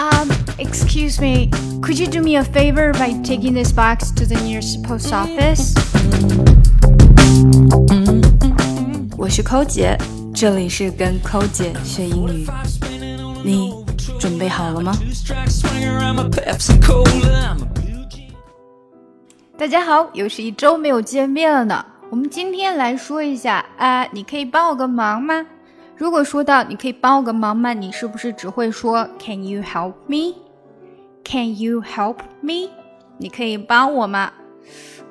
[0.00, 1.50] Um, excuse me,
[1.82, 5.74] could you do me a favor by taking this box to the nearest post office?
[9.18, 9.98] 我是抠姐，
[10.34, 12.46] 这里是跟抠姐学英语。
[13.44, 13.74] 你
[14.18, 14.94] 准备好了吗？
[19.58, 21.84] 大家好，又是一周没有见面了呢。
[22.08, 25.44] 我们今天来说一下啊，你可以帮我个忙吗？
[25.99, 27.73] 如果说到你可以帮我个忙吗？
[27.73, 30.35] 你是不是只会说 Can you help me?
[31.23, 32.69] Can you help me?
[33.17, 34.31] 你可以帮我吗？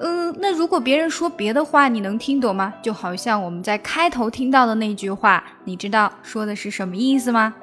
[0.00, 2.74] 嗯，那如果别人说别的话，你能听懂吗？
[2.82, 7.54] 就好像我们在开头听到的那句话，你知道说的是什么意思吗？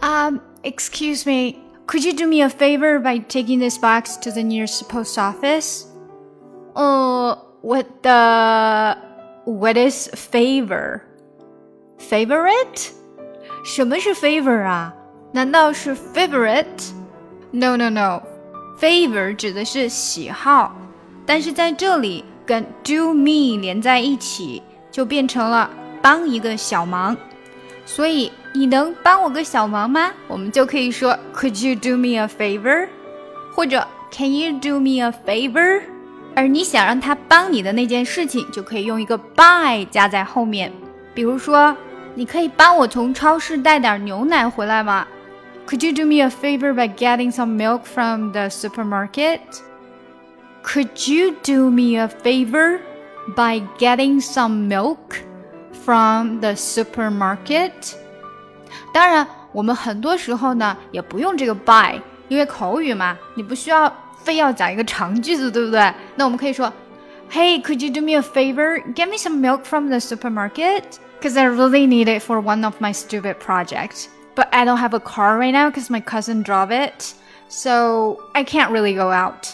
[0.00, 4.42] Um, excuse me, could you do me a favor by taking this box to the
[4.42, 5.84] nearest post office?
[6.74, 8.96] 呃，what the
[9.44, 11.02] what is favor?
[11.99, 12.91] Favorite？
[13.63, 14.93] 什么是 favor 啊？
[15.33, 20.75] 难道是 favorite？No no no，favor 指的是喜好，
[21.25, 25.69] 但是在这里跟 do me 连在一起，就变成了
[26.01, 27.17] 帮一个小忙。
[27.85, 30.11] 所以你能帮我个小忙吗？
[30.27, 32.87] 我们就可以说 Could you do me a favor？
[33.53, 35.81] 或者 Can you do me a favor？
[36.35, 40.71] 而你想让他帮你的那件事情，就可以用一个 by 加在后面，
[41.13, 41.75] 比如说。
[42.16, 45.06] 你可以帮我从超市带点牛奶回来吗？
[45.66, 49.40] Could you do me a favor by getting some milk from the supermarket?
[50.64, 52.80] Could you do me a favor
[53.36, 55.22] by getting some milk
[55.84, 57.94] from the supermarket?
[58.92, 63.92] 当然，我们很多时候呢也不用这个 by，因为口语嘛，你不需要
[64.22, 65.92] 非要讲一个长句子，对不对？
[66.16, 66.70] 那我们可以说
[67.30, 68.80] ，Hey, could you do me a favor?
[68.94, 70.98] Get me some milk from the supermarket.
[71.18, 74.08] Because I really need it for one of my stupid projects.
[74.34, 77.14] But I don't have a car right now because my cousin drove it.
[77.48, 79.46] So I can't really go out.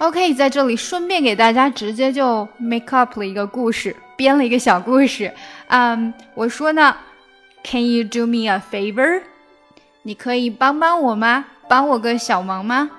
[0.00, 5.32] OK，在这里顺便给大家直接就 make up 了一个故事，编了一个小故事。
[5.68, 6.96] 嗯，我说呢，
[7.62, 9.22] Can you do me a favor？
[10.02, 11.44] 你可以帮帮我吗？
[11.68, 12.90] 帮我个小忙吗？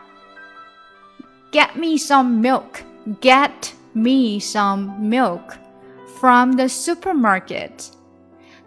[1.51, 2.83] Get me some milk.
[3.19, 5.55] Get me some milk
[6.19, 7.71] from the supermarket，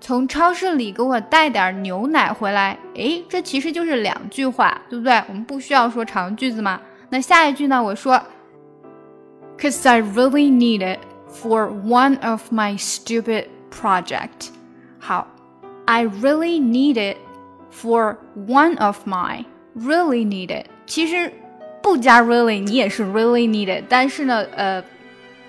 [0.01, 2.77] 从超市里给我带点牛奶回来。
[2.95, 5.23] 诶，这其实就是两句话，对不对？
[5.29, 6.81] 我们不需要说长句子嘛。
[7.09, 7.83] 那下一句呢？
[7.83, 8.21] 我说，
[9.59, 10.99] Cause I really need it
[11.31, 14.49] for one of my stupid project。
[14.99, 15.29] 好，
[15.87, 17.19] I really need it
[17.73, 19.45] for one of my
[19.77, 20.67] really need it。
[20.87, 21.33] 其实
[21.81, 23.85] 不加 really，你也是 really need it。
[23.89, 24.83] 但是呢，呃。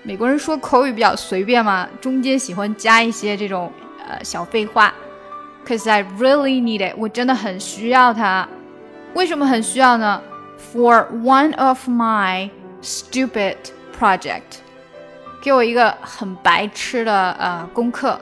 [0.03, 3.71] 美国人说口语比较随便嘛，中间喜欢加一些这种
[4.07, 4.93] 呃小废话。
[5.65, 8.47] Cause I really need it，我真的很需要它。
[9.13, 10.19] 为什么很需要呢
[10.73, 12.49] ？For one of my
[12.81, 13.57] stupid
[13.99, 14.41] project，
[15.43, 18.19] 给我一个很白痴的呃功课。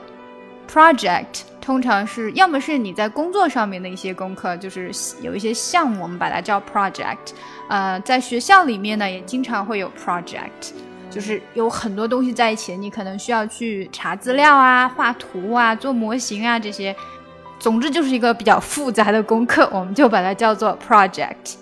[0.70, 4.92] Project 通常是要么是你在工作上面的一些功课，就是
[5.22, 7.32] 有一些项目，我们把它叫 project。
[7.68, 10.74] 呃，在学校里面呢，也经常会有 project。
[11.10, 16.94] 就是有很多东西在一起，你可能需要去查资料啊、画图啊、做模型啊这些。
[17.58, 21.56] 总之就是一个比较复杂的功课，我们就把它叫做 project。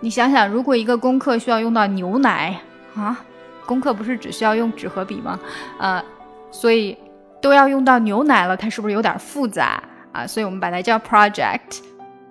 [0.00, 2.58] 你想想，如果一个功课需要用到牛奶
[2.94, 3.20] 啊，
[3.66, 5.38] 功课不是只需要用纸和笔吗？
[5.78, 6.02] 呃，
[6.50, 6.96] 所以
[7.42, 10.26] 都要用到牛奶了，它是不是有点复杂啊？
[10.26, 11.80] 所以我们把它叫 project。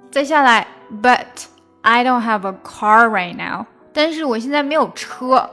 [0.10, 0.66] 再下来
[1.02, 1.26] ，But
[1.82, 3.66] I don't have a car right now。
[3.94, 5.48] 但是我现在没有车。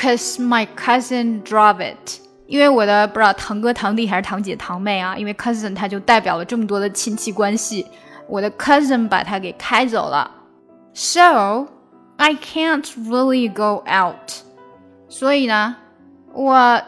[0.00, 7.86] Cause my cousin drove it，因为我的不知道堂哥堂弟还是堂姐堂妹啊，因为 cousin 它就代表了这么多的亲戚关系，
[8.26, 10.30] 我的 cousin 把它给开走了
[10.94, 11.66] ，so
[12.16, 14.32] I can't really go out，
[15.10, 15.76] 所以呢，
[16.32, 16.80] 我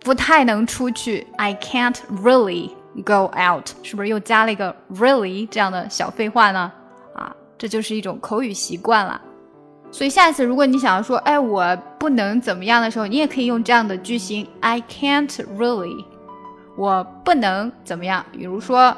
[0.00, 2.70] 不太能出去，I can't really
[3.04, 6.72] go out，是不是又加了一个 really 这样的小废话呢？
[7.14, 9.20] 啊，这就是一种口语习惯了。
[9.91, 16.03] 所以下一次，如果你想要说，哎，我不能怎么样的时候，你也可以用这样的句型：I can't really，
[16.75, 18.25] 我不能怎么样。
[18.31, 18.95] 比如说，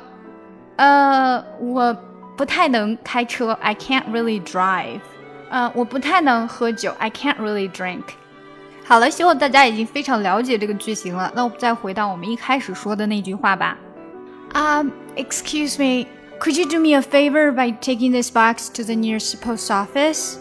[0.78, 1.96] 呃，我
[2.36, 5.02] 不太能开车，I can't really drive。
[5.50, 8.04] 呃，我不太能喝酒，I can't really drink。
[8.84, 11.32] 好了，希望大家已经非常了解这个句型了。
[11.36, 13.78] 那我们再回到我们一开始说的那句话吧。
[14.54, 16.08] Um, excuse me,
[16.40, 20.38] could you do me a favor by taking this box to the nearest post office?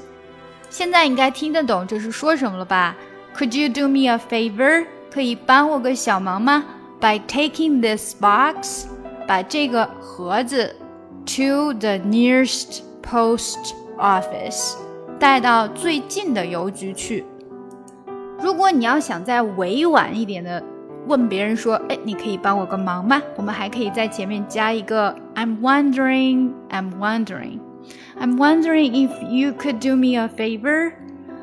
[0.71, 2.95] 现在应该听得懂这是说什么了吧
[3.35, 4.85] ？Could you do me a favor？
[5.13, 6.63] 可以帮我个小忙吗
[7.01, 8.85] ？By taking this box，
[9.27, 10.73] 把这个盒子
[11.25, 14.75] to the nearest post office，
[15.19, 17.25] 带到最近的邮局去。
[18.39, 20.63] 如果你要想再委婉一点的
[21.05, 23.21] 问别人说，哎，你可以帮我个忙吗？
[23.35, 27.59] 我们还可以在前面加一个 I'm wondering, I'm wondering,
[28.18, 30.92] I'm wondering if you could do me a favor。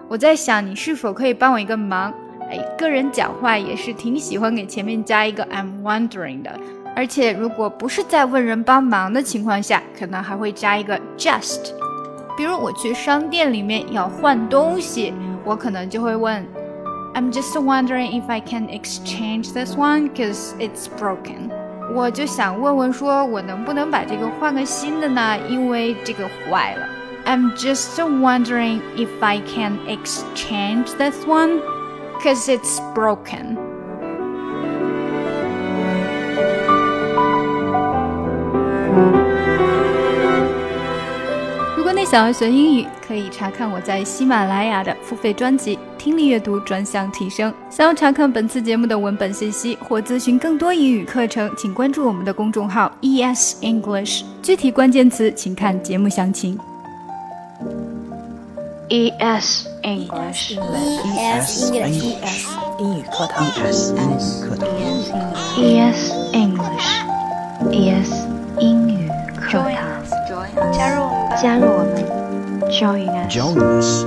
[0.08, 2.14] 我在想你是否可以帮我一个忙。
[2.50, 6.60] 哎，个人讲话也是挺喜欢给前面加一个 I'm wondering 的，
[6.96, 11.72] 而且如果不是在问人帮忙的情况下，可能还会加一个 just。
[12.36, 15.14] 比如我去商店里面要换东西，
[15.46, 16.46] 我可能就会问。
[17.14, 21.52] I'm just wondering if I can exchange this one cause it's broken。
[21.94, 25.38] 我就想问问，说我能不能把这个换个新的呢？
[25.50, 26.88] 因为这个坏了。
[27.26, 31.62] I'm just wondering if I can exchange this one
[32.22, 33.58] cause it's broken。
[38.86, 39.37] 如果你
[42.11, 45.79] 想要学英语，可以查看我在喜马拉雅的付费专辑。
[45.99, 47.53] 听力阅读专项提升。
[47.69, 54.23] 想要查看本次节目的文本信息或咨询更多英语课程，请关注我们的公众号 ES English。
[54.43, 56.59] 具体关键词请看节目详情。
[58.89, 60.57] ES English。
[60.57, 62.49] ES English。
[62.79, 63.45] 英语课堂。
[63.47, 64.67] ES 英语课堂。
[65.59, 68.28] ES English。
[71.41, 72.05] 加入我们。
[72.71, 73.33] Join us。
[73.33, 74.05] Join us。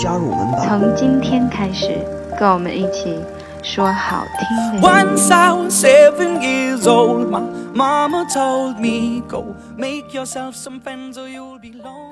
[0.00, 0.66] 加入我们吧！
[0.68, 1.98] 从今天开始，
[2.38, 3.18] 跟我们一起
[3.62, 4.86] 说好听的。
[4.86, 7.42] Once I was seven years old, my
[7.74, 12.09] mama told me, Go make yourself some friends or you'll be lonely.